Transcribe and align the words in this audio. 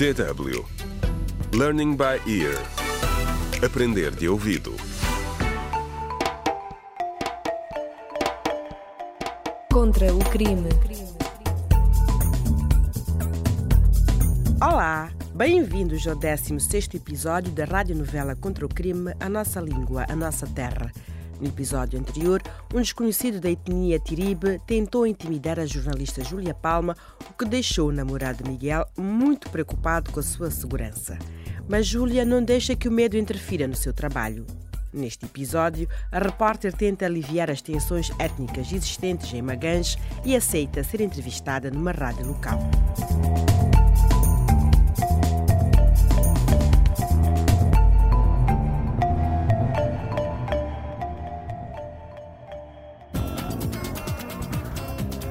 DW 0.00 0.64
Learning 1.52 1.94
by 1.94 2.22
Ear 2.26 2.56
Aprender 3.62 4.10
de 4.10 4.30
ouvido 4.30 4.74
Contra 9.70 10.14
o 10.14 10.18
crime. 10.30 10.70
Olá, 14.62 15.10
bem-vindos 15.34 16.06
ao 16.06 16.16
16º 16.16 16.94
episódio 16.94 17.52
da 17.52 17.66
radionovela 17.66 18.34
Contra 18.34 18.64
o 18.64 18.70
Crime, 18.70 19.12
A 19.20 19.28
Nossa 19.28 19.60
Língua, 19.60 20.06
A 20.08 20.16
Nossa 20.16 20.46
Terra. 20.46 20.90
No 21.40 21.48
episódio 21.48 21.98
anterior, 21.98 22.42
um 22.74 22.80
desconhecido 22.82 23.40
da 23.40 23.50
etnia 23.50 23.98
Tiribe 23.98 24.60
tentou 24.66 25.06
intimidar 25.06 25.58
a 25.58 25.64
jornalista 25.64 26.22
Júlia 26.22 26.52
Palma, 26.52 26.94
o 27.30 27.32
que 27.32 27.46
deixou 27.46 27.88
o 27.88 27.92
namorado 27.92 28.46
Miguel 28.46 28.86
muito 28.96 29.48
preocupado 29.48 30.12
com 30.12 30.20
a 30.20 30.22
sua 30.22 30.50
segurança. 30.50 31.18
Mas 31.66 31.86
Júlia 31.86 32.26
não 32.26 32.42
deixa 32.42 32.76
que 32.76 32.88
o 32.88 32.92
medo 32.92 33.16
interfira 33.16 33.66
no 33.66 33.74
seu 33.74 33.94
trabalho. 33.94 34.46
Neste 34.92 35.24
episódio, 35.24 35.88
a 36.12 36.18
repórter 36.18 36.74
tenta 36.74 37.06
aliviar 37.06 37.50
as 37.50 37.62
tensões 37.62 38.10
étnicas 38.18 38.70
existentes 38.72 39.32
em 39.32 39.40
Magange 39.40 39.96
e 40.24 40.36
aceita 40.36 40.84
ser 40.84 41.00
entrevistada 41.00 41.70
numa 41.70 41.92
rádio 41.92 42.26
local. 42.26 42.58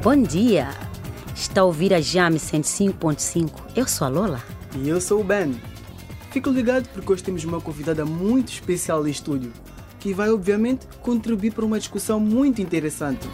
Bom 0.00 0.22
dia! 0.22 0.68
Está 1.34 1.62
a 1.62 1.64
ouvir 1.64 1.92
a 1.92 2.00
Jame 2.00 2.38
105.5. 2.38 3.50
Eu 3.74 3.88
sou 3.88 4.06
a 4.06 4.08
Lola. 4.08 4.40
E 4.76 4.88
eu 4.88 5.00
sou 5.00 5.20
o 5.20 5.24
Ben. 5.24 5.60
Fico 6.30 6.50
ligado 6.50 6.88
porque 6.90 7.12
hoje 7.12 7.24
temos 7.24 7.42
uma 7.42 7.60
convidada 7.60 8.04
muito 8.04 8.52
especial 8.52 9.04
em 9.08 9.10
estúdio, 9.10 9.52
que 9.98 10.14
vai 10.14 10.30
obviamente 10.30 10.86
contribuir 11.02 11.50
para 11.50 11.64
uma 11.64 11.80
discussão 11.80 12.20
muito 12.20 12.62
interessante. 12.62 13.26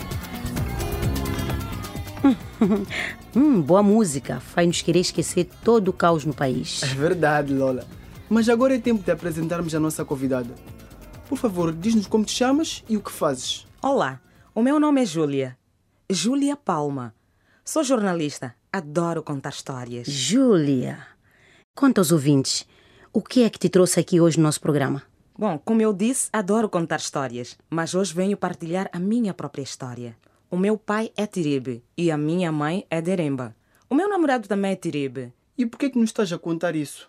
Hum, 3.37 3.61
boa 3.61 3.83
música. 3.83 4.41
Faz-nos 4.41 4.81
querer 4.81 5.01
esquecer 5.01 5.51
todo 5.63 5.89
o 5.89 5.93
caos 5.93 6.25
no 6.25 6.33
país. 6.33 6.83
É 6.83 6.95
verdade, 6.95 7.53
Lola. 7.53 7.85
Mas 8.31 8.49
agora 8.49 8.75
é 8.75 8.79
tempo 8.79 9.03
de 9.03 9.11
apresentarmos 9.11 9.75
a 9.75 9.81
nossa 9.81 10.03
convidada. 10.05 10.55
Por 11.29 11.37
favor, 11.37 11.73
diz-nos 11.73 12.07
como 12.07 12.25
te 12.25 12.33
chamas 12.33 12.83
e 12.89 12.97
o 12.97 13.03
que 13.03 13.13
fazes. 13.13 13.67
Olá, 13.83 14.19
o 14.55 14.63
meu 14.63 14.81
nome 14.81 15.03
é 15.03 15.05
Júlia. 15.05 15.59
Júlia 16.11 16.57
Palma. 16.57 17.15
Sou 17.65 17.83
jornalista. 17.83 18.55
Adoro 18.73 19.23
contar 19.23 19.51
histórias. 19.51 20.07
Júlia, 20.09 21.07
conta 21.75 22.01
aos 22.01 22.13
ouvintes. 22.13 22.67
O 23.13 23.23
que 23.23 23.45
é 23.45 23.51
que 23.51 23.59
te 23.59 23.69
trouxe 23.69 24.01
aqui 24.01 24.21
hoje 24.21 24.37
no 24.39 24.43
nosso 24.45 24.61
programa? 24.61 25.03
Bom, 25.37 25.59
como 25.59 25.81
eu 25.81 25.93
disse, 25.93 26.29
adoro 26.33 26.69
contar 26.69 26.97
histórias, 26.99 27.57
mas 27.71 27.95
hoje 27.95 28.15
venho 28.15 28.37
partilhar 28.37 28.89
a 28.93 28.99
minha 28.99 29.33
própria 29.33 29.63
história. 29.63 30.17
O 30.51 30.57
meu 30.57 30.77
pai 30.77 31.11
é 31.17 31.27
Tiribe 31.27 31.83
e 31.97 32.11
a 32.11 32.17
minha 32.19 32.53
mãe 32.53 32.87
é 32.91 33.01
Deremba. 33.01 33.55
O 33.89 33.95
meu 33.95 34.09
namorado 34.09 34.47
também 34.49 34.73
é 34.73 34.77
Tiribe, 34.77 35.33
E 35.57 35.65
por 35.67 35.79
que 35.79 35.87
é 35.87 35.91
que 35.91 35.99
nos 35.99 36.11
estás 36.11 36.33
a 36.33 36.39
contar 36.39 36.75
isso? 36.77 37.09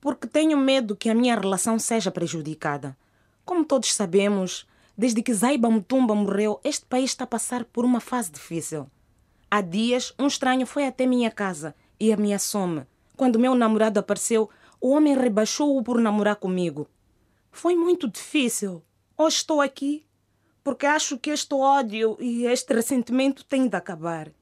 porque 0.00 0.26
tenho 0.26 0.58
medo 0.58 0.94
que 0.94 1.08
a 1.08 1.14
minha 1.14 1.34
relação 1.34 1.78
seja 1.78 2.10
prejudicada. 2.10 2.94
Como 3.42 3.64
todos 3.64 3.94
sabemos, 3.94 4.66
desde 4.96 5.22
que 5.22 5.34
Zaiba 5.34 5.70
Mutumba 5.70 6.14
morreu, 6.14 6.60
este 6.64 6.86
país 6.86 7.10
está 7.10 7.24
a 7.24 7.26
passar 7.26 7.64
por 7.64 7.84
uma 7.84 8.00
fase 8.00 8.30
difícil. 8.30 8.86
Há 9.50 9.60
dias, 9.60 10.12
um 10.18 10.26
estranho 10.26 10.66
foi 10.66 10.86
até 10.86 11.06
minha 11.06 11.30
casa 11.30 11.74
e 11.98 12.12
ameaçou-me. 12.12 12.86
Quando 13.16 13.38
meu 13.38 13.54
namorado 13.54 14.00
apareceu, 14.00 14.50
o 14.80 14.90
homem 14.90 15.16
rebaixou-o 15.16 15.82
por 15.82 16.00
namorar 16.00 16.36
comigo. 16.36 16.88
Foi 17.50 17.76
muito 17.76 18.08
difícil. 18.08 18.82
Hoje 19.16 19.36
estou 19.36 19.60
aqui 19.60 20.04
porque 20.64 20.86
acho 20.86 21.18
que 21.18 21.30
este 21.30 21.54
ódio 21.54 22.16
e 22.18 22.46
este 22.46 22.72
ressentimento 22.72 23.44
têm 23.44 23.68
de 23.68 23.76
acabar. 23.76 24.32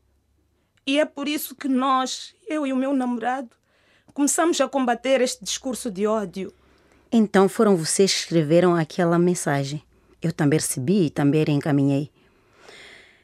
E 0.86 0.98
é 0.98 1.04
por 1.04 1.28
isso 1.28 1.54
que 1.54 1.68
nós, 1.68 2.34
eu 2.48 2.66
e 2.66 2.72
o 2.72 2.76
meu 2.76 2.94
namorado, 2.94 3.50
começamos 4.14 4.60
a 4.60 4.68
combater 4.68 5.20
este 5.20 5.44
discurso 5.44 5.90
de 5.90 6.06
ódio. 6.06 6.52
Então 7.10 7.48
foram 7.48 7.76
vocês 7.76 8.12
que 8.12 8.20
escreveram 8.20 8.74
aquela 8.74 9.18
mensagem. 9.18 9.82
Eu 10.22 10.32
também 10.32 10.58
recebi 10.58 11.06
e 11.06 11.10
também 11.10 11.44
reencaminhei. 11.44 12.10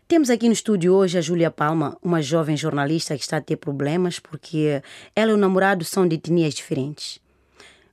Temos 0.09 0.31
aqui 0.31 0.47
no 0.47 0.55
estúdio 0.55 0.95
hoje 0.95 1.19
a 1.19 1.21
Júlia 1.21 1.51
Palma, 1.51 1.97
uma 2.03 2.21
jovem 2.21 2.57
jornalista 2.57 3.15
que 3.15 3.23
está 3.23 3.37
a 3.37 3.43
ter 3.43 3.57
problemas 3.57 4.19
porque 4.19 4.83
ela 5.15 5.31
e 5.31 5.35
o 5.35 5.37
namorado 5.37 5.85
são 5.85 6.09
de 6.09 6.17
etnias 6.17 6.55
diferentes. 6.55 7.21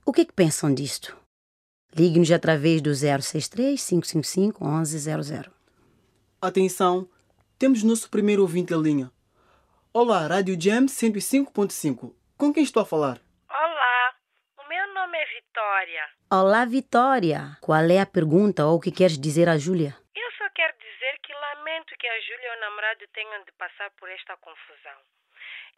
O 0.04 0.12
que 0.12 0.22
é 0.22 0.24
que 0.24 0.32
pensam 0.32 0.72
disto? 0.72 1.16
Ligue-nos 1.94 2.30
através 2.32 2.80
do 2.80 2.94
063 2.94 3.78
555 3.78 4.64
1100. 4.64 5.44
Atenção, 6.40 7.08
temos 7.58 7.82
nosso 7.82 8.10
primeiro 8.10 8.42
ouvinte 8.42 8.74
em 8.74 8.80
linha. 8.80 9.12
Olá, 9.92 10.26
Rádio 10.26 10.60
Jam 10.60 10.86
105.5. 10.86 12.12
Com 12.36 12.52
quem 12.52 12.62
estou 12.62 12.82
a 12.82 12.86
falar? 12.86 13.20
Olá, 13.48 14.14
o 14.58 14.68
meu 14.68 14.94
nome 14.94 15.16
é 15.16 15.24
Vitória. 15.26 16.15
Olá, 16.26 16.66
Vitória. 16.66 17.54
Qual 17.62 17.86
é 17.86 18.02
a 18.02 18.04
pergunta 18.04 18.66
ou 18.66 18.74
o 18.74 18.80
que 18.82 18.90
queres 18.90 19.14
dizer 19.14 19.46
à 19.48 19.54
Júlia? 19.56 19.94
Eu 20.10 20.30
só 20.34 20.50
quero 20.50 20.74
dizer 20.74 21.14
que 21.22 21.30
lamento 21.32 21.94
que 21.94 22.02
a 22.02 22.18
Júlia 22.18 22.50
e 22.50 22.56
o 22.58 22.60
namorado 22.66 23.06
tenham 23.14 23.44
de 23.44 23.52
passar 23.52 23.94
por 23.94 24.10
esta 24.10 24.34
confusão. 24.42 24.98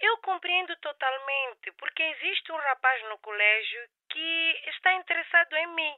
Eu 0.00 0.16
compreendo 0.24 0.72
totalmente, 0.80 1.68
porque 1.76 2.00
existe 2.00 2.50
um 2.50 2.56
rapaz 2.56 2.96
no 3.10 3.18
colégio 3.18 3.80
que 4.08 4.56
está 4.72 4.94
interessado 4.96 5.52
em 5.52 5.68
mim. 5.76 5.92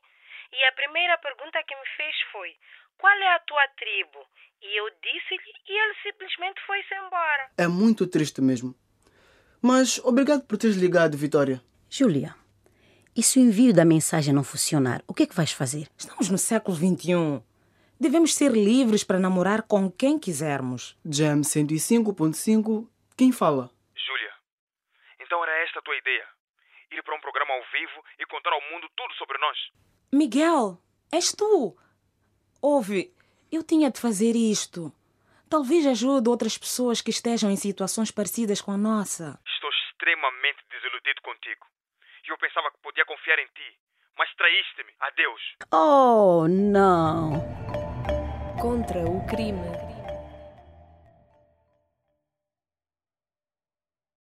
E 0.51 0.65
a 0.67 0.73
primeira 0.73 1.17
pergunta 1.19 1.63
que 1.63 1.77
me 1.77 1.87
fez 1.97 2.17
foi: 2.33 2.51
Qual 2.99 3.15
é 3.15 3.31
a 3.31 3.39
tua 3.47 3.69
tribo? 3.79 4.19
E 4.63 4.81
eu 4.81 4.91
disse-lhe 4.91 5.53
e 5.69 5.79
ele 5.79 5.95
simplesmente 6.03 6.61
foi-se 6.67 6.93
embora. 7.07 7.51
É 7.57 7.69
muito 7.69 8.05
triste 8.05 8.41
mesmo. 8.41 8.75
Mas 9.63 10.03
obrigado 10.03 10.43
por 10.43 10.59
teres 10.59 10.75
ligado, 10.75 11.17
Vitória. 11.17 11.63
Júlia, 11.89 12.35
e 13.17 13.23
se 13.23 13.39
o 13.39 13.43
envio 13.43 13.75
da 13.75 13.85
mensagem 13.85 14.33
não 14.33 14.45
funcionar, 14.45 15.03
o 15.07 15.15
que 15.15 15.25
é 15.25 15.27
que 15.27 15.35
vais 15.35 15.53
fazer? 15.53 15.89
Estamos 15.97 16.29
no 16.29 16.39
século 16.39 16.77
XXI. 16.77 17.43
Devemos 17.99 18.35
ser 18.35 18.53
livres 18.53 19.05
para 19.05 19.19
namorar 19.19 19.63
com 19.63 19.91
quem 19.91 20.19
quisermos. 20.19 20.97
Jam 21.05 21.41
105.5. 21.41 22.89
Quem 23.17 23.33
fala? 23.33 23.71
Júlia, 23.95 24.33
então 25.21 25.43
era 25.43 25.65
esta 25.65 25.81
a 25.81 25.83
tua 25.83 25.97
ideia? 25.97 26.25
Ir 26.93 27.03
para 27.03 27.15
um 27.15 27.21
programa 27.21 27.53
ao 27.53 27.61
vivo 27.73 28.05
e 28.19 28.27
contar 28.27 28.53
ao 28.53 28.61
mundo 28.73 28.89
tudo 28.97 29.13
sobre 29.15 29.37
nós? 29.39 29.59
Miguel, 30.13 30.79
és 31.13 31.33
tu. 31.33 31.77
Ouve, 32.63 33.13
eu 33.53 33.63
tinha 33.63 33.91
de 33.91 34.01
fazer 34.01 34.35
isto. 34.35 34.93
Talvez 35.49 35.85
ajude 35.87 36.29
outras 36.29 36.57
pessoas 36.57 37.01
que 37.01 37.11
estejam 37.11 37.51
em 37.51 37.57
situações 37.57 38.11
parecidas 38.11 38.61
com 38.61 38.71
a 38.71 38.77
nossa. 38.79 39.39
Estou 39.45 39.71
extremamente 39.71 40.59
desiludido 40.71 41.21
contigo. 41.23 41.67
Eu 42.31 42.39
pensava 42.39 42.71
que 42.71 42.79
podia 42.81 43.05
confiar 43.05 43.41
em 43.41 43.47
ti, 43.47 43.77
mas 44.17 44.33
traíste-me. 44.37 44.93
Adeus. 45.01 45.43
Oh, 45.73 46.47
não! 46.49 47.43
Contra 48.61 49.01
o 49.01 49.27
crime. 49.27 49.90